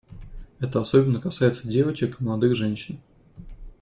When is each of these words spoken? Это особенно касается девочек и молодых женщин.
Это 0.59 0.81
особенно 0.81 1.21
касается 1.21 1.67
девочек 1.67 2.19
и 2.21 2.23
молодых 2.23 2.55
женщин. 2.55 2.99